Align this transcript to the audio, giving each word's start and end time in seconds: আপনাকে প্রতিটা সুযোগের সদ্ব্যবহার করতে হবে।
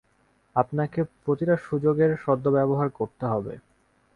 আপনাকে 0.55 0.99
প্রতিটা 1.23 1.55
সুযোগের 1.67 2.11
সদ্ব্যবহার 2.17 2.89
করতে 2.89 3.25
হবে। 3.25 3.53